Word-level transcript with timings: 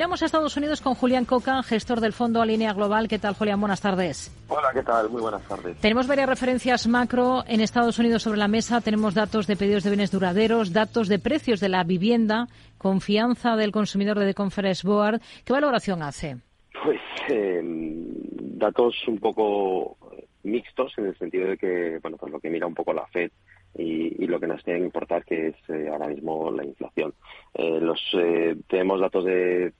Vamos 0.00 0.22
a 0.22 0.26
Estados 0.26 0.56
Unidos 0.56 0.80
con 0.80 0.94
Julián 0.94 1.24
Coca, 1.24 1.60
gestor 1.64 1.98
del 1.98 2.12
fondo 2.12 2.40
Alinea 2.40 2.72
Global. 2.72 3.08
¿Qué 3.08 3.18
tal, 3.18 3.34
Julián? 3.34 3.58
Buenas 3.58 3.80
tardes. 3.80 4.32
Hola, 4.46 4.68
¿qué 4.72 4.84
tal? 4.84 5.10
Muy 5.10 5.20
buenas 5.20 5.42
tardes. 5.48 5.76
Tenemos 5.78 6.06
varias 6.06 6.28
referencias 6.28 6.86
macro 6.86 7.42
en 7.48 7.60
Estados 7.60 7.98
Unidos 7.98 8.22
sobre 8.22 8.38
la 8.38 8.46
mesa. 8.46 8.80
Tenemos 8.80 9.14
datos 9.14 9.48
de 9.48 9.56
pedidos 9.56 9.82
de 9.82 9.90
bienes 9.90 10.12
duraderos, 10.12 10.72
datos 10.72 11.08
de 11.08 11.18
precios 11.18 11.58
de 11.58 11.68
la 11.68 11.82
vivienda, 11.82 12.46
confianza 12.78 13.56
del 13.56 13.72
consumidor 13.72 14.20
de 14.20 14.26
The 14.26 14.34
Conference 14.34 14.86
Board. 14.86 15.20
¿Qué 15.44 15.52
valoración 15.52 16.04
hace? 16.04 16.36
Pues 16.84 17.00
eh, 17.28 17.60
datos 17.64 18.94
un 19.08 19.18
poco 19.18 19.96
mixtos 20.44 20.92
en 20.96 21.06
el 21.06 21.18
sentido 21.18 21.48
de 21.48 21.56
que, 21.58 21.98
bueno, 22.00 22.18
pues 22.18 22.30
lo 22.30 22.38
que 22.38 22.50
mira 22.50 22.68
un 22.68 22.74
poco 22.74 22.92
la 22.92 23.04
Fed 23.08 23.32
y, 23.74 24.26
lo 24.26 24.40
que 24.40 24.46
nos 24.46 24.62
tiene 24.62 24.80
que 24.80 24.86
importar 24.86 25.24
que 25.24 25.48
es 25.48 25.56
eh, 25.68 25.88
ahora 25.90 26.08
mismo 26.08 26.50
la 26.50 26.64
inflación. 26.64 27.14
Eh, 27.54 27.80
los 27.80 28.00
eh, 28.14 28.56
tenemos 28.68 29.00
datos 29.00 29.24
de 29.24 29.72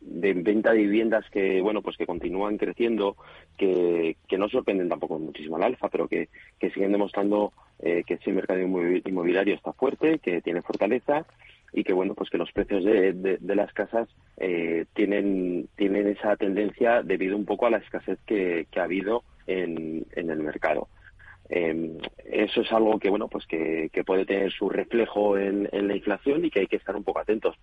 de 0.00 0.32
venta 0.32 0.72
de 0.72 0.78
viviendas 0.78 1.28
que 1.30 1.60
bueno 1.60 1.82
pues 1.82 1.96
que 1.96 2.06
continúan 2.06 2.56
creciendo 2.56 3.16
que, 3.58 4.16
que 4.26 4.38
no 4.38 4.48
sorprenden 4.48 4.88
tampoco 4.88 5.18
muchísimo 5.18 5.56
al 5.56 5.64
alfa 5.64 5.88
pero 5.88 6.08
que, 6.08 6.28
siguen 6.60 6.92
demostrando 6.92 7.52
que 7.78 8.14
ese 8.14 8.32
mercado 8.32 8.60
inmobiliario 8.60 9.54
está 9.54 9.72
fuerte 9.74 10.18
que 10.20 10.40
tiene 10.40 10.62
fortaleza 10.62 11.26
y 11.74 11.84
que 11.84 11.92
bueno 11.92 12.14
pues 12.14 12.30
que 12.30 12.38
los 12.38 12.50
precios 12.52 12.84
de, 12.84 13.12
de, 13.12 13.54
las 13.54 13.72
casas 13.74 14.08
tienen 14.94 15.68
tienen 15.76 16.06
esa 16.06 16.36
tendencia 16.36 17.02
debido 17.02 17.36
un 17.36 17.44
poco 17.44 17.66
a 17.66 17.70
la 17.70 17.78
escasez 17.78 18.18
que, 18.24 18.66
ha 18.76 18.82
habido 18.82 19.24
en 19.46 20.06
el 20.14 20.38
mercado 20.38 20.88
eh, 21.48 21.98
eso 22.26 22.60
es 22.60 22.72
algo 22.72 22.98
que 22.98 23.10
bueno 23.10 23.28
pues 23.28 23.46
que, 23.46 23.90
puede 24.06 24.24
tener 24.24 24.52
su 24.52 24.68
reflejo 24.68 25.36
en, 25.38 25.68
la 25.72 25.96
inflación 25.96 26.44
y 26.44 26.50
que 26.50 26.60
hay 26.60 26.66
que 26.66 26.76
estar 26.76 26.96
un 26.96 27.04
poco 27.04 27.20
atentos. 27.20 27.56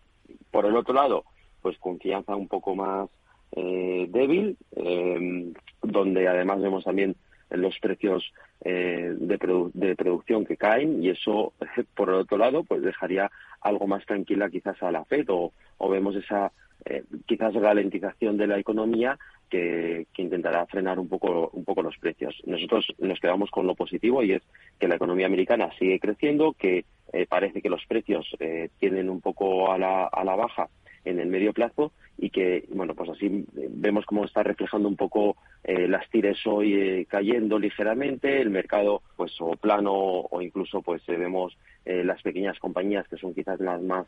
Por 0.51 0.65
el 0.65 0.75
otro 0.75 0.93
lado, 0.93 1.23
pues 1.61 1.77
confianza 1.77 2.35
un 2.35 2.47
poco 2.47 2.75
más 2.75 3.09
eh, 3.51 4.07
débil, 4.09 4.57
em, 4.75 5.53
donde 5.81 6.27
además 6.27 6.61
vemos 6.61 6.83
también 6.83 7.15
los 7.51 7.77
precios 7.79 8.33
eh, 8.63 9.13
de, 9.17 9.69
de, 9.73 9.95
producción 9.95 10.45
que 10.45 10.57
caen 10.57 11.03
y 11.03 11.09
eso, 11.09 11.53
por 11.95 12.09
el 12.09 12.15
otro 12.15 12.37
lado, 12.37 12.63
pues 12.63 12.81
dejaría 12.81 13.31
algo 13.61 13.87
más 13.87 14.05
tranquila 14.05 14.49
quizás 14.49 14.81
a 14.83 14.91
la 14.91 15.05
FED 15.05 15.29
o, 15.29 15.53
o 15.77 15.89
vemos 15.89 16.15
esa 16.15 16.51
eh, 16.85 17.03
quizás 17.25 17.53
ralentización 17.53 18.37
de 18.37 18.47
la 18.47 18.59
economía 18.59 19.17
que, 19.49 20.07
intentará 20.17 20.65
frenar 20.65 20.99
un 20.99 21.07
poco, 21.07 21.49
un 21.53 21.63
poco 21.63 21.81
los 21.81 21.97
precios. 21.97 22.35
Nosotros 22.45 22.87
nos 22.97 23.19
quedamos 23.19 23.51
con 23.51 23.67
lo 23.67 23.75
positivo 23.75 24.23
y 24.23 24.33
es 24.33 24.41
que 24.79 24.87
la 24.87 24.95
economía 24.95 25.27
americana 25.27 25.69
sigue 25.77 25.99
creciendo, 25.99 26.53
que 26.53 26.85
eh, 27.13 27.25
parece 27.27 27.61
que 27.61 27.69
los 27.69 27.85
precios 27.85 28.25
eh, 28.39 28.69
tienen 28.79 29.09
un 29.09 29.21
poco 29.21 29.71
a 29.71 29.77
la, 29.77 30.05
a 30.05 30.23
la 30.23 30.35
baja 30.35 30.69
en 31.03 31.19
el 31.19 31.27
medio 31.27 31.53
plazo 31.53 31.91
y 32.17 32.29
que, 32.29 32.65
bueno, 32.73 32.95
pues 32.95 33.09
así 33.09 33.27
eh, 33.27 33.67
vemos 33.69 34.05
cómo 34.05 34.25
está 34.25 34.41
reflejando 34.41 34.87
un 34.87 34.95
poco 34.95 35.35
las 35.67 36.07
tires 36.11 36.37
hoy 36.45 37.07
cayendo 37.09 37.57
ligeramente, 37.57 38.39
el 38.39 38.51
mercado 38.51 39.01
pues 39.17 39.35
o 39.39 39.55
plano 39.55 39.91
o 39.95 40.39
incluso 40.39 40.83
pues 40.83 41.01
vemos 41.07 41.57
las 41.85 42.21
pequeñas 42.21 42.59
compañías 42.59 43.07
que 43.07 43.17
son 43.17 43.33
quizás 43.33 43.59
las 43.59 43.81
más 43.81 44.05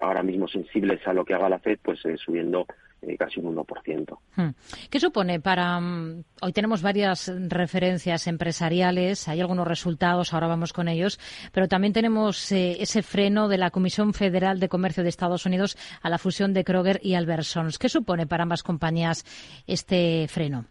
ahora 0.00 0.22
mismo 0.22 0.46
sensibles 0.48 1.06
a 1.06 1.12
lo 1.12 1.24
que 1.24 1.34
haga 1.34 1.48
la 1.48 1.58
Fed 1.58 1.78
pues 1.82 2.00
subiendo 2.24 2.66
eh, 3.04 3.16
casi 3.18 3.40
un 3.40 3.56
1%. 3.56 4.18
Hmm. 4.36 4.50
¿Qué 4.88 5.00
supone 5.00 5.40
para... 5.40 5.80
Mm, 5.80 6.22
hoy 6.40 6.52
tenemos 6.52 6.82
varias 6.82 7.32
referencias 7.48 8.28
empresariales, 8.28 9.26
hay 9.26 9.40
algunos 9.40 9.66
resultados, 9.66 10.32
ahora 10.32 10.46
vamos 10.46 10.72
con 10.72 10.86
ellos, 10.86 11.18
pero 11.52 11.66
también 11.66 11.92
tenemos 11.92 12.52
eh, 12.52 12.76
ese 12.80 13.02
freno 13.02 13.48
de 13.48 13.58
la 13.58 13.72
Comisión 13.72 14.14
Federal 14.14 14.60
de 14.60 14.68
Comercio 14.68 15.02
de 15.02 15.08
Estados 15.08 15.46
Unidos 15.46 15.76
a 16.00 16.10
la 16.10 16.18
fusión 16.18 16.54
de 16.54 16.62
Kroger 16.62 17.00
y 17.02 17.14
Albertsons. 17.14 17.76
¿Qué 17.76 17.88
supone 17.88 18.28
para 18.28 18.44
ambas 18.44 18.62
compañías 18.62 19.24
este 19.66 20.28
freno? 20.28 20.66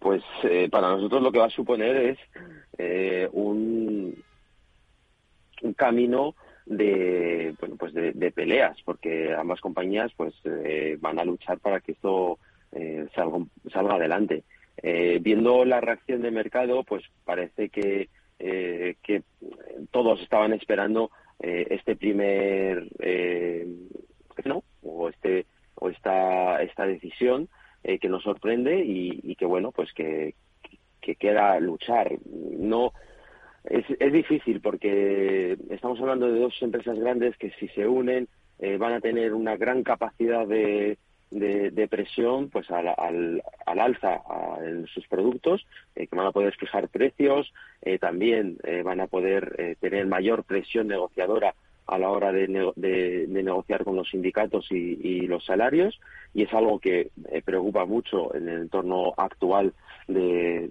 Pues 0.00 0.24
eh, 0.42 0.68
para 0.68 0.88
nosotros 0.88 1.22
lo 1.22 1.30
que 1.30 1.38
va 1.38 1.46
a 1.46 1.50
suponer 1.50 1.96
es 1.96 2.18
un, 3.32 4.20
un 5.62 5.69
camino 5.80 6.34
de 6.66 7.54
bueno 7.58 7.76
pues 7.76 7.94
de, 7.94 8.32
peleas 8.32 8.76
porque 8.84 9.34
ambas 9.34 9.60
compañías 9.60 10.12
pues 10.14 10.34
eh, 10.44 10.98
van 11.00 11.18
a 11.18 11.24
luchar 11.24 11.58
para 11.58 11.80
que 11.80 11.92
esto 11.92 12.38
eh, 12.72 13.06
salga, 13.14 13.38
salga 13.72 13.94
adelante. 13.94 14.44
Eh, 14.82 15.18
viendo 15.20 15.64
la 15.64 15.80
reacción 15.80 16.20
de 16.22 16.30
mercado 16.30 16.84
pues 16.84 17.02
parece 17.24 17.70
que 17.70 18.08
que 18.42 19.22
todos 19.90 20.18
estaban 20.22 20.54
esperando 20.54 21.10
este 21.38 21.94
primer 21.94 22.88
no 24.46 24.62
o 24.82 25.10
este 25.10 25.44
o 25.74 25.90
esta 25.90 26.62
esta 26.62 26.86
decisión 26.86 27.50
que 27.82 28.08
nos 28.08 28.22
sorprende 28.22 28.82
y, 28.82 29.20
y, 29.22 29.34
que 29.36 29.44
bueno 29.44 29.72
pues 29.72 29.92
que, 29.92 30.34
que 31.02 31.16
queda 31.16 31.60
luchar. 31.60 32.16
No 32.24 32.94
es, 33.64 33.84
es 33.98 34.12
difícil 34.12 34.60
porque 34.60 35.56
estamos 35.70 36.00
hablando 36.00 36.30
de 36.30 36.40
dos 36.40 36.54
empresas 36.62 36.98
grandes 36.98 37.36
que 37.36 37.50
si 37.58 37.68
se 37.68 37.86
unen 37.86 38.28
eh, 38.58 38.76
van 38.76 38.92
a 38.92 39.00
tener 39.00 39.32
una 39.32 39.56
gran 39.56 39.82
capacidad 39.82 40.46
de, 40.46 40.98
de, 41.30 41.88
presión 41.88 42.50
pues 42.50 42.70
al, 42.70 42.88
al, 42.88 43.42
alza 43.64 44.20
en 44.62 44.86
sus 44.86 45.06
productos, 45.08 45.66
eh, 45.94 46.06
que 46.06 46.16
van 46.16 46.26
a 46.26 46.32
poder 46.32 46.54
fijar 46.56 46.88
precios, 46.88 47.52
eh, 47.80 47.98
también 47.98 48.58
van 48.84 49.00
a 49.00 49.06
poder 49.06 49.76
tener 49.80 50.06
mayor 50.06 50.44
presión 50.44 50.88
negociadora 50.88 51.54
a 51.86 51.98
la 51.98 52.10
hora 52.10 52.32
de, 52.32 52.46
de, 52.76 53.26
negociar 53.28 53.84
con 53.84 53.96
los 53.96 54.10
sindicatos 54.10 54.70
y, 54.70 55.22
los 55.22 55.44
salarios. 55.46 55.98
Y 56.34 56.42
es 56.42 56.52
algo 56.52 56.78
que 56.78 57.10
preocupa 57.44 57.86
mucho 57.86 58.34
en 58.34 58.48
el 58.48 58.60
entorno 58.62 59.14
actual 59.16 59.72
de, 60.14 60.70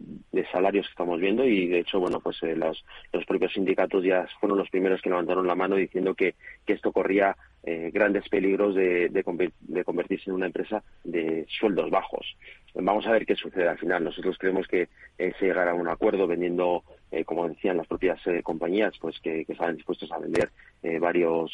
salarios 0.52 0.88
que 0.88 0.92
estamos 0.92 1.20
viendo 1.20 1.46
y 1.46 1.68
de 1.68 1.80
hecho 1.80 2.00
bueno 2.00 2.22
pues 2.22 2.42
eh, 2.42 2.56
los, 2.56 2.84
los, 3.12 3.26
propios 3.26 3.54
sindicatos 3.54 4.04
ya 4.04 4.26
fueron 4.40 4.58
los 4.58 4.70
primeros 4.70 5.02
que 5.02 5.10
levantaron 5.10 5.46
la 5.46 5.54
mano 5.54 5.76
diciendo 5.76 6.16
que, 6.16 6.34
que 6.66 6.74
esto 6.74 6.92
corría 6.92 7.36
eh, 7.64 7.92
grandes 7.94 8.28
peligros 8.30 8.74
de, 8.74 9.10
de, 9.10 9.84
convertirse 9.84 10.30
en 10.30 10.36
una 10.36 10.48
empresa 10.48 10.82
de 11.04 11.46
sueldos 11.50 11.92
bajos. 11.92 12.26
Vamos 12.74 13.06
a 13.06 13.12
ver 13.12 13.26
qué 13.26 13.36
sucede 13.36 13.68
al 13.68 13.78
final. 13.78 14.04
Nosotros 14.04 14.38
creemos 14.40 14.66
que 14.68 14.88
se 15.18 15.46
llegará 15.46 15.72
a 15.72 15.76
un 15.76 15.90
acuerdo 15.90 16.26
vendiendo 16.26 16.84
eh, 17.12 17.26
como 17.26 17.50
decían 17.50 17.78
las 17.78 17.88
propias 17.88 18.20
eh, 18.28 18.44
compañías, 18.44 18.94
pues 19.02 19.20
que, 19.20 19.44
que 19.44 19.54
estaban 19.54 19.76
dispuestos 19.76 20.12
a 20.12 20.20
vender 20.20 20.52
eh, 20.84 21.00
varios, 21.00 21.52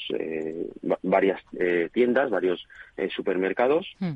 varias 1.01 1.41
tiendas, 1.93 2.29
varios 2.29 2.67
supermercados. 3.15 3.87
Hmm. 3.99 4.13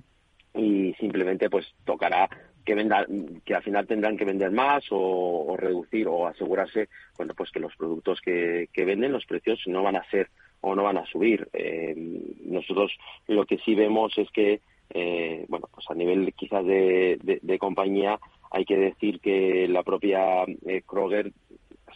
y 0.56 0.94
simplemente 0.96 1.47
pues 1.47 1.68
tocará 1.86 2.28
que 2.69 2.75
venda, 2.75 3.03
que 3.46 3.56
al 3.56 3.63
final 3.63 3.88
tendrán 3.88 4.16
que 4.16 4.25
vender 4.25 4.52
más 4.52 4.84
o, 4.91 5.56
reducir 5.57 6.07
o 6.07 6.28
asegurarse 6.28 6.88
bueno 7.18 7.34
pues 7.34 7.50
que 7.50 7.59
los 7.59 7.75
productos 7.75 8.22
que, 8.22 8.69
que, 8.72 8.85
venden 8.85 9.12
los 9.12 9.25
precios 9.25 9.59
no 9.66 9.81
van 9.81 9.96
a 9.96 10.07
ser 10.12 10.30
o 10.62 10.75
no 10.75 10.84
van 10.84 10.97
a 10.97 11.06
subir. 11.07 11.50
Nosotros 12.46 12.96
lo 13.28 13.44
que 13.46 13.57
sí 13.66 13.74
vemos 13.74 14.16
es 14.19 14.30
que 14.30 14.62
bueno 15.47 15.68
pues 15.74 15.90
a 15.90 15.96
nivel 15.96 16.31
quizás 16.34 16.63
de, 16.63 17.57
compañía 17.59 18.19
hay 18.52 18.66
que 18.66 18.78
decir 18.78 19.19
que 19.19 19.68
la 19.68 19.81
propia 19.81 20.44
eh, 20.68 20.84
Kroger 20.86 21.31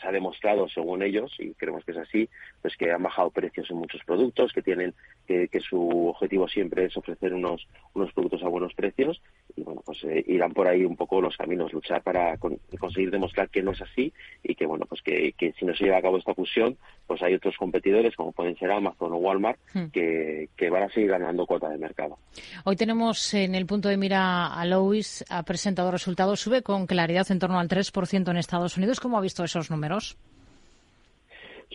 se 0.01 0.07
ha 0.07 0.11
demostrado, 0.11 0.67
según 0.69 1.01
ellos, 1.03 1.31
y 1.39 1.53
creemos 1.53 1.85
que 1.85 1.91
es 1.91 1.97
así, 1.97 2.29
pues 2.61 2.75
que 2.77 2.91
han 2.91 3.03
bajado 3.03 3.31
precios 3.31 3.69
en 3.69 3.77
muchos 3.77 4.03
productos, 4.03 4.51
que 4.53 4.61
tienen 4.61 4.93
que, 5.27 5.47
su 5.61 6.09
objetivo 6.09 6.47
siempre 6.47 6.85
es 6.85 6.97
ofrecer 6.97 7.33
unos, 7.33 7.67
unos 7.93 8.11
productos 8.13 8.43
a 8.43 8.49
buenos 8.49 8.73
precios 8.73 9.21
y 9.55 9.63
bueno, 9.63 9.81
pues 9.85 10.03
eh, 10.03 10.23
irán 10.27 10.53
por 10.53 10.67
ahí 10.67 10.83
un 10.83 10.95
poco 10.95 11.21
los 11.21 11.37
caminos, 11.37 11.73
luchar 11.73 12.01
para 12.01 12.37
conseguir 12.37 13.11
demostrar 13.11 13.49
que 13.49 13.61
no 13.61 13.71
es 13.71 13.81
así 13.81 14.11
y 14.43 14.55
que 14.55 14.65
bueno, 14.65 14.85
pues 14.85 15.01
que, 15.01 15.33
si 15.57 15.65
no 15.65 15.75
se 15.75 15.85
lleva 15.85 15.97
a 15.97 16.01
cabo 16.01 16.17
esta 16.17 16.33
fusión, 16.33 16.77
pues 17.05 17.21
hay 17.21 17.35
otros 17.35 17.55
competidores 17.57 18.15
como 18.15 18.31
pueden 18.31 18.57
ser 18.57 18.71
Amazon 18.71 19.13
o 19.13 19.17
Walmart 19.17 19.59
hmm. 19.73 19.87
que, 19.87 20.49
que 20.55 20.69
van 20.69 20.83
a 20.83 20.89
seguir 20.89 21.11
ganando 21.11 21.45
cuota 21.45 21.69
de 21.69 21.77
mercado. 21.77 22.17
Hoy 22.63 22.75
tenemos 22.75 23.33
en 23.33 23.55
el 23.55 23.65
punto 23.65 23.89
de 23.89 23.97
mira 23.97 24.47
a 24.47 24.65
Lois, 24.65 25.23
ha 25.29 25.43
presentado 25.43 25.91
resultados, 25.91 26.39
sube 26.39 26.61
con 26.63 26.87
claridad 26.87 27.29
en 27.29 27.39
torno 27.39 27.59
al 27.59 27.67
3% 27.67 28.29
en 28.29 28.37
Estados 28.37 28.77
Unidos. 28.77 28.99
¿Cómo 28.99 29.17
ha 29.17 29.21
visto 29.21 29.43
esos 29.43 29.69
números? 29.69 30.17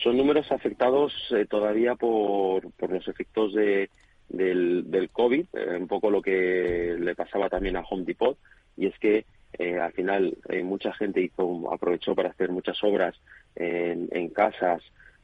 Son 0.03 0.15
números 0.15 0.49
afectados 0.51 1.13
eh, 1.31 1.45
todavía 1.45 1.95
por, 1.95 2.63
los 2.63 3.07
efectos 3.07 3.53
de, 3.53 3.89
del, 4.29 4.89
del 4.89 5.09
COVID, 5.09 5.45
eh, 5.53 5.77
un 5.79 5.87
poco 5.87 6.09
lo 6.09 6.21
que 6.21 6.95
le 6.99 7.15
pasaba 7.15 7.49
también 7.49 7.77
a 7.77 7.81
Home 7.81 8.05
Depot, 8.05 8.37
y 8.77 8.87
es 8.87 8.97
que 8.99 9.25
eh, 9.57 9.77
al 9.79 9.91
final 9.93 10.37
mucha 10.63 10.93
gente 10.93 11.21
hizo, 11.21 11.73
aprovechó 11.73 12.15
para 12.15 12.29
hacer 12.29 12.49
muchas 12.51 12.81
obras 12.83 13.15
en, 13.55 14.29
casas 14.29 14.81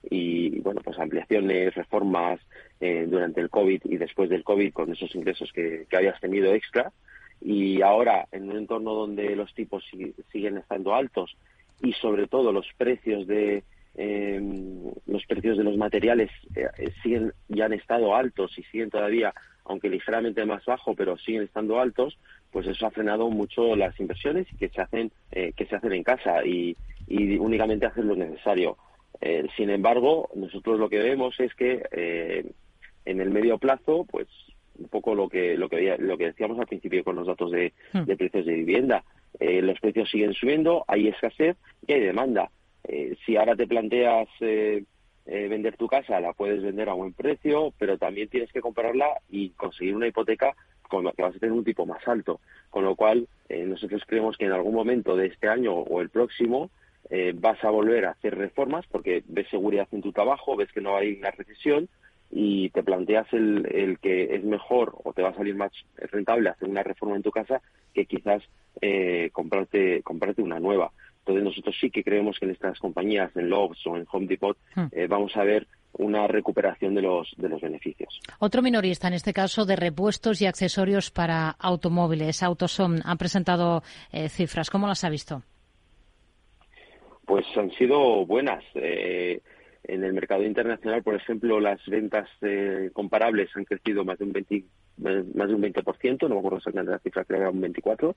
y 0.10 0.60
bueno 0.60 0.82
pues 0.84 1.00
ampliaciones, 1.00 1.74
reformas 1.76 2.40
durante 2.80 3.40
el 3.40 3.50
COVID 3.50 3.82
y 3.86 3.98
después 3.98 4.30
del 4.30 4.44
COVID 4.44 4.74
con 4.74 4.92
esos 4.92 5.14
ingresos 5.16 5.52
que, 5.54 5.86
que 5.90 5.96
habías 5.96 6.20
tenido 6.20 6.54
extra. 6.54 6.92
Y 7.40 7.82
ahora 7.82 8.28
en 8.32 8.50
un 8.50 8.58
entorno 8.58 8.94
donde 8.94 9.36
los 9.36 9.54
tipos 9.54 9.84
siguen 10.32 10.58
estando 10.58 10.96
altos 10.96 11.38
y 11.82 11.94
sobre 11.94 12.28
todo 12.28 12.52
los 12.52 12.68
precios 12.78 13.28
de 13.28 13.64
los 13.98 15.26
precios 15.26 15.58
de 15.58 15.64
los 15.64 15.78
materiales 15.78 16.30
siguen 17.02 17.32
ya 17.48 17.66
han 17.66 17.74
estado 17.74 18.16
altos 18.16 18.58
y 18.58 18.64
siguen 18.64 18.90
todavía 18.90 19.34
aunque 19.66 19.90
ligeramente 19.90 20.46
más 20.46 20.64
bajo, 20.66 20.96
pero 20.96 21.18
siguen 21.18 21.44
estando 21.44 21.80
altos, 21.80 22.18
pues 22.52 22.68
eso 22.68 22.86
ha 22.86 22.92
frenado 22.92 23.30
mucho 23.30 23.76
las 23.76 24.00
inversiones 24.00 24.48
que 24.60 24.70
se 24.70 24.82
hacen 24.82 25.12
eh, 25.32 25.54
que 25.58 25.66
se 25.66 25.76
hacen 25.76 25.92
en 25.92 26.04
casa 26.04 26.46
y, 26.46 26.78
únicamente 27.08 27.86
hacen 27.86 28.08
lo 28.08 28.16
necesario. 28.16 28.78
Eh, 29.22 29.46
sin 29.56 29.70
embargo, 29.70 30.30
nosotros 30.36 30.80
lo 30.80 30.90
que 30.90 31.00
vemos 31.00 31.40
es 31.40 31.54
que 31.54 31.84
eh, 31.92 32.52
en 33.06 33.22
el 33.22 33.30
medio 33.30 33.58
plazo, 33.58 34.06
pues 34.10 34.28
un 34.78 34.88
poco 34.88 35.16
lo 35.16 35.30
que 35.30 35.56
lo 35.56 35.70
que 35.70 35.96
lo 36.00 36.18
que 36.18 36.26
decíamos 36.26 36.60
al 36.60 36.68
principio 36.68 37.04
con 37.04 37.16
los 37.16 37.28
datos 37.28 37.52
de, 37.52 37.74
hmm. 37.94 38.04
de 38.04 38.18
precios 38.18 38.46
de 38.46 38.54
vivienda, 38.54 39.04
los 39.40 39.80
precios 39.80 40.10
siguen 40.10 40.34
subiendo, 40.34 40.86
hay 40.88 41.08
escasez 41.10 41.58
y 41.88 41.94
hay 41.94 42.00
demanda. 42.02 42.50
Si 43.26 43.38
ahora 43.38 43.56
te 43.56 43.68
planteas 43.68 44.28
eh, 45.28 45.48
vender 45.48 45.76
tu 45.76 45.88
casa, 45.88 46.20
la 46.20 46.34
puedes 46.34 46.62
vender 46.62 46.88
a 46.88 46.94
buen 46.94 47.14
precio, 47.14 47.74
pero 47.80 47.98
también 47.98 48.30
tienes 48.30 48.52
que 48.52 48.62
comprarla 48.62 49.08
y 49.28 49.50
conseguir 49.52 49.96
una 49.96 50.06
hipoteca 50.08 50.56
con 50.88 51.04
la 51.04 51.14
que 51.14 51.24
vas 51.24 51.36
a 51.36 51.40
tener 51.40 51.52
un 51.52 51.64
tipo 51.64 51.88
más 51.88 52.08
alto. 52.08 52.40
Con 52.70 52.86
lo 52.86 52.96
cual, 52.96 53.28
eh, 53.50 53.66
nosotros 53.66 54.04
creemos 54.06 54.38
que 54.38 54.46
en 54.46 54.52
algún 54.52 54.76
momento 54.76 55.16
de 55.16 55.26
este 55.26 55.48
año 55.48 55.74
o 55.74 56.02
el 56.02 56.10
próximo 56.10 56.70
eh, 57.10 57.34
vas 57.36 57.64
a 57.64 57.72
volver 57.72 58.06
a 58.06 58.12
hacer 58.12 58.38
reformas 58.38 58.86
porque 58.86 59.24
ves 59.28 59.50
seguridad 59.50 59.88
en 59.92 60.04
tu 60.04 60.12
trabajo, 60.12 60.56
ves 60.56 60.72
que 60.72 60.82
no 60.82 60.96
hay 60.96 61.14
una 61.14 61.32
recesión 61.32 61.90
y 62.30 62.70
te 62.70 62.84
planteas 62.84 63.26
el, 63.34 63.68
el 63.74 63.98
que 63.98 64.36
es 64.36 64.44
mejor 64.44 64.94
o 65.04 65.14
te 65.14 65.24
va 65.24 65.30
a 65.30 65.36
salir 65.36 65.56
más 65.56 65.72
rentable 65.98 66.50
hacer 66.50 66.70
una 66.70 66.84
reforma 66.84 67.16
en 67.16 67.24
tu 67.24 67.32
casa 67.32 67.62
que 67.96 68.06
quizás 68.06 68.44
comprarte, 69.32 70.04
comprarte 70.04 70.42
una 70.42 70.60
nueva. 70.60 70.92
Entonces 71.26 71.44
nosotros 71.44 71.76
sí 71.82 71.90
que 71.90 72.04
creemos 72.04 72.38
que 72.38 72.46
en 72.46 72.52
estas 72.52 72.78
compañías, 72.78 73.36
en 73.36 73.50
Lowe's 73.50 73.80
o 73.88 73.98
en 73.98 74.06
Home 74.12 74.28
Depot, 74.28 74.56
hmm. 74.76 74.86
eh, 74.92 75.08
vamos 75.08 75.36
a 75.36 75.44
ver 75.44 75.68
una 75.94 76.28
recuperación 76.28 76.94
de 76.94 77.02
los, 77.02 77.34
de 77.38 77.50
los 77.50 77.60
beneficios. 77.62 78.20
Otro 78.38 78.62
minorista, 78.62 79.08
en 79.08 79.16
este 79.16 79.34
caso, 79.34 79.66
de 79.66 79.76
repuestos 79.76 80.40
y 80.42 80.46
accesorios 80.46 81.10
para 81.10 81.50
automóviles, 81.50 82.44
Autosom, 82.44 82.98
ha 83.04 83.16
presentado 83.16 83.82
eh, 84.12 84.30
cifras. 84.30 84.70
¿Cómo 84.70 84.86
las 84.88 85.04
ha 85.04 85.10
visto? 85.10 85.42
Pues 87.26 87.46
han 87.58 87.72
sido 87.72 88.24
buenas. 88.28 88.64
Eh, 88.76 89.42
en 89.86 90.04
el 90.04 90.14
mercado 90.14 90.44
internacional, 90.44 91.02
por 91.02 91.16
ejemplo, 91.16 91.60
las 91.60 91.84
ventas 91.88 92.30
comparables 92.94 93.50
han 93.56 93.66
crecido 93.66 94.04
más 94.04 94.20
de 94.20 94.26
un 94.26 94.34
20, 94.34 94.64
más 94.98 95.48
de 95.48 95.56
un 95.56 95.62
20%, 95.62 96.22
no 96.22 96.36
me 96.36 96.40
acuerdo 96.40 96.58
exactamente 96.58 96.92
la 96.92 97.00
cifra, 97.00 97.26
creo 97.26 97.40
que 97.40 97.44
era 97.44 97.52
un 97.52 97.62
24%. 97.62 98.16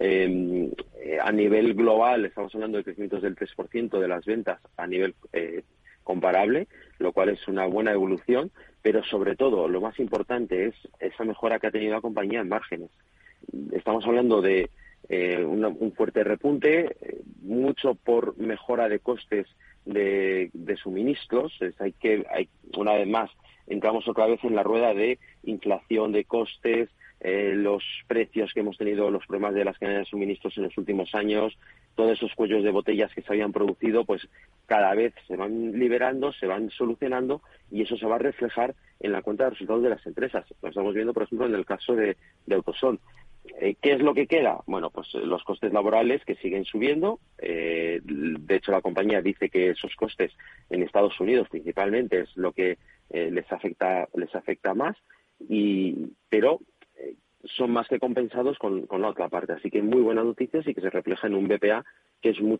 Em, 0.00 0.70
eh, 1.00 1.18
a 1.20 1.32
nivel 1.32 1.74
global 1.74 2.24
estamos 2.24 2.54
hablando 2.54 2.78
de 2.78 2.84
crecimientos 2.84 3.22
del 3.22 3.34
3% 3.34 3.98
de 3.98 4.08
las 4.08 4.24
ventas 4.24 4.60
a 4.76 4.86
nivel 4.86 5.14
eh, 5.32 5.64
comparable, 6.04 6.68
lo 6.98 7.12
cual 7.12 7.30
es 7.30 7.48
una 7.48 7.66
buena 7.66 7.92
evolución, 7.92 8.50
pero 8.80 9.02
sobre 9.04 9.34
todo 9.34 9.68
lo 9.68 9.80
más 9.80 9.98
importante 9.98 10.66
es 10.66 10.74
esa 11.00 11.24
mejora 11.24 11.58
que 11.58 11.66
ha 11.66 11.72
tenido 11.72 11.94
la 11.94 12.00
compañía 12.00 12.40
en 12.40 12.48
márgenes. 12.48 12.90
Estamos 13.72 14.04
hablando 14.06 14.40
de 14.40 14.70
eh, 15.08 15.44
un 15.44 15.92
fuerte 15.96 16.22
repunte, 16.22 16.96
mucho 17.42 17.94
por 17.94 18.38
mejora 18.38 18.88
de 18.88 19.00
costes 19.00 19.46
de, 19.88 20.50
de 20.52 20.76
suministros. 20.76 21.52
hay 21.78 21.92
que, 21.92 22.24
hay, 22.30 22.48
una 22.76 22.92
vez 22.94 23.08
más, 23.08 23.30
entramos 23.66 24.06
otra 24.06 24.26
vez 24.26 24.42
en 24.44 24.54
la 24.54 24.62
rueda 24.62 24.94
de 24.94 25.18
inflación 25.44 26.12
de 26.12 26.24
costes, 26.24 26.90
eh, 27.20 27.52
los 27.56 27.82
precios 28.06 28.52
que 28.52 28.60
hemos 28.60 28.76
tenido, 28.76 29.10
los 29.10 29.26
problemas 29.26 29.54
de 29.54 29.64
las 29.64 29.76
cadenas 29.78 30.02
de 30.02 30.10
suministros 30.10 30.56
en 30.56 30.64
los 30.64 30.78
últimos 30.78 31.14
años, 31.14 31.58
todos 31.96 32.12
esos 32.12 32.32
cuellos 32.34 32.62
de 32.62 32.70
botellas 32.70 33.12
que 33.12 33.22
se 33.22 33.32
habían 33.32 33.52
producido, 33.52 34.04
pues 34.04 34.28
cada 34.66 34.94
vez 34.94 35.14
se 35.26 35.36
van 35.36 35.72
liberando, 35.72 36.32
se 36.32 36.46
van 36.46 36.70
solucionando 36.70 37.42
y 37.70 37.82
eso 37.82 37.96
se 37.96 38.06
va 38.06 38.16
a 38.16 38.20
reflejar 38.20 38.74
en 39.00 39.12
la 39.12 39.22
cuenta 39.22 39.44
de 39.44 39.50
resultados 39.50 39.82
de 39.82 39.90
las 39.90 40.06
empresas. 40.06 40.44
Lo 40.62 40.68
estamos 40.68 40.94
viendo, 40.94 41.12
por 41.12 41.24
ejemplo, 41.24 41.46
en 41.46 41.54
el 41.54 41.66
caso 41.66 41.96
de, 41.96 42.16
de 42.46 42.54
Autosol. 42.54 43.00
Eh, 43.60 43.76
¿Qué 43.80 43.92
es 43.92 44.00
lo 44.00 44.14
que 44.14 44.26
queda? 44.26 44.60
Bueno, 44.66 44.90
pues 44.90 45.08
eh, 45.14 45.18
los 45.18 45.42
costes 45.44 45.72
laborales 45.72 46.24
que 46.24 46.36
siguen 46.36 46.64
subiendo. 46.64 47.20
de 47.38 48.56
hecho, 48.56 48.72
la 48.72 48.82
compañía 48.82 49.20
dice 49.20 49.48
que 49.50 49.70
esos 49.70 49.94
costes 49.96 50.32
en 50.70 50.82
Estados 50.82 51.18
Unidos 51.20 51.48
principalmente 51.48 52.20
es 52.20 52.36
lo 52.36 52.52
que 52.52 52.78
les 53.10 53.50
afecta 53.50 54.08
les 54.14 54.34
afecta 54.34 54.74
más. 54.74 54.96
Y 55.48 55.94
pero 56.28 56.60
son 57.44 57.70
más 57.70 57.88
que 57.88 57.98
compensados 57.98 58.58
con, 58.58 58.86
la 58.90 59.08
otra 59.08 59.28
parte. 59.28 59.52
Así 59.52 59.70
que 59.70 59.82
muy 59.82 60.02
buenas 60.02 60.24
noticias 60.24 60.66
y 60.66 60.74
que 60.74 60.80
se 60.80 60.90
refleja 60.90 61.26
en 61.26 61.34
un 61.34 61.48
BPA 61.48 61.84
que 62.20 62.30
es 62.30 62.40
muy, 62.40 62.58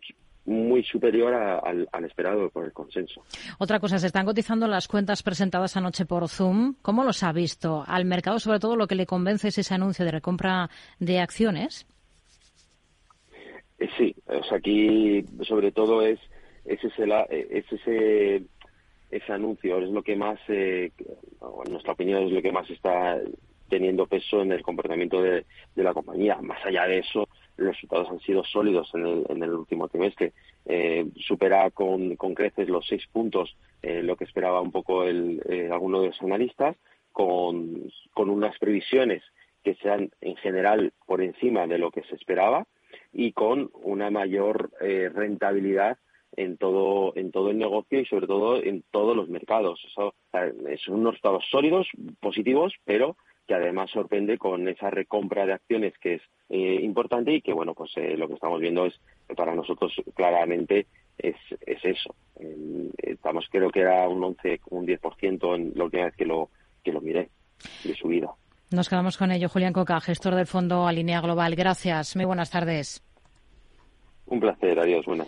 muy 0.49 0.83
superior 0.83 1.33
al, 1.33 1.87
esperado 2.05 2.49
por 2.49 2.65
el 2.65 2.73
consenso. 2.73 3.23
Otra 3.57 3.79
cosa, 3.79 3.99
se 3.99 4.07
están 4.07 4.25
cotizando 4.25 4.67
las 4.67 4.87
cuentas 4.87 5.23
presentadas 5.23 5.77
anoche 5.77 6.05
por 6.05 6.27
Zoom. 6.27 6.75
¿Cómo 6.81 7.03
los 7.03 7.23
ha 7.23 7.31
visto? 7.31 7.83
Al 7.87 8.05
mercado, 8.05 8.39
sobre 8.39 8.59
todo, 8.59 8.75
lo 8.75 8.87
que 8.87 8.95
le 8.95 9.05
convence 9.05 9.49
es 9.49 9.57
ese 9.57 9.73
anuncio 9.73 10.05
de 10.05 10.11
recompra 10.11 10.69
de 10.99 11.19
acciones. 11.19 11.87
Eh, 13.77 13.89
sí, 13.97 14.15
o 14.25 14.43
sea, 14.43 14.57
aquí 14.57 15.23
sobre 15.43 15.71
todo 15.71 16.01
es, 16.01 16.19
es 16.65 16.83
ese, 16.83 17.05
es 17.29 17.71
ese 17.71 18.43
ese 19.11 19.33
anuncio 19.33 19.79
es 19.79 19.89
lo 19.89 20.03
que 20.03 20.15
más, 20.15 20.39
eh, 20.47 20.91
en 21.65 21.71
nuestra 21.71 21.93
opinión, 21.93 22.23
es 22.25 22.31
lo 22.31 22.41
que 22.41 22.51
más 22.51 22.69
está 22.69 23.17
teniendo 23.67 24.07
peso 24.07 24.41
en 24.41 24.51
el 24.51 24.61
comportamiento 24.61 25.21
de, 25.21 25.45
la 25.75 25.93
compañía. 25.93 26.37
Más 26.41 26.63
allá 26.65 26.85
de 26.85 26.99
eso, 26.99 27.27
los 27.59 27.75
resultados 27.75 28.09
han 28.09 28.19
sido 28.19 28.43
sólidos 28.43 28.89
en 28.93 29.05
el, 29.05 29.25
en 29.29 29.43
el 29.43 29.53
último 29.53 29.87
trimestre. 29.87 30.33
Eh, 30.65 31.07
supera 31.15 31.69
con, 31.71 32.15
creces 32.15 32.69
los 32.69 32.85
seis 32.87 33.05
puntos 33.11 33.55
eh, 33.81 34.03
lo 34.03 34.15
que 34.15 34.25
esperaba 34.25 34.61
un 34.61 34.71
poco 34.71 35.03
el, 35.03 35.41
eh, 35.49 35.69
alguno 35.71 36.01
de 36.01 36.07
los 36.07 36.21
analistas, 36.21 36.75
con, 37.11 37.91
con 38.13 38.29
unas 38.29 38.57
previsiones 38.59 39.23
que 39.63 39.75
sean 39.75 40.09
en 40.21 40.35
general 40.37 40.93
por 41.05 41.21
encima 41.21 41.67
de 41.67 41.77
lo 41.77 41.91
que 41.91 42.03
se 42.03 42.15
esperaba 42.15 42.65
y 43.11 43.33
con 43.33 43.71
una 43.73 44.09
mayor 44.09 44.71
rentabilidad 44.79 45.97
en 46.37 46.57
todo 46.57 47.13
en 47.15 47.31
todo 47.31 47.49
el 47.49 47.57
negocio 47.57 47.99
y 47.99 48.05
sobre 48.05 48.27
todo 48.27 48.61
en 48.61 48.83
todos 48.91 49.15
los 49.15 49.27
mercados. 49.29 49.83
Eso, 49.85 50.13
son 50.85 50.95
unos 50.95 51.13
resultados 51.15 51.45
sólidos, 51.49 51.87
positivos, 52.19 52.73
pero 52.85 53.17
que 53.49 53.55
además 53.55 53.89
sorprende 53.89 54.37
con 54.37 54.67
esa 54.67 54.91
recompra 54.91 55.43
de 55.43 55.53
acciones 55.53 55.97
que 55.97 56.13
es 56.13 56.21
eh, 56.49 56.81
importante 56.83 57.33
y 57.33 57.41
que, 57.41 57.51
bueno, 57.51 57.73
pues 57.73 57.89
eh, 57.95 58.15
lo 58.15 58.27
que 58.27 58.35
estamos 58.35 58.61
viendo 58.61 58.85
es, 58.85 58.93
para 59.35 59.55
nosotros 59.55 59.91
claramente 60.13 60.85
es, 61.17 61.35
es 61.65 61.83
eso. 61.83 62.13
estamos, 62.95 63.47
creo 63.49 63.71
que 63.71 63.79
era 63.79 64.07
un 64.07 64.23
11, 64.23 64.61
un 64.69 64.85
10% 64.85 65.55
en 65.55 65.71
la 65.73 65.85
última 65.85 66.05
vez 66.05 66.15
que 66.15 66.25
lo, 66.25 66.51
que 66.83 66.91
lo 66.91 67.01
miré 67.01 67.29
de 67.83 67.95
subida. 67.95 68.29
Nos 68.69 68.87
quedamos 68.87 69.17
con 69.17 69.31
ello. 69.31 69.49
Julián 69.49 69.73
Coca, 69.73 69.99
gestor 69.99 70.35
del 70.35 70.45
fondo 70.45 70.85
Alinea 70.85 71.19
Global. 71.19 71.55
Gracias. 71.55 72.15
Muy 72.15 72.25
buenas 72.25 72.51
tardes. 72.51 73.03
Un 74.27 74.39
placer. 74.39 74.79
Adiós. 74.79 75.07
Buenas 75.07 75.27